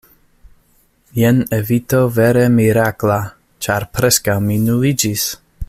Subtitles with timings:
[1.17, 3.21] “Jen evito vere mirakla!
[3.67, 5.33] Ĉar preskaŭ mi nuliĝis!”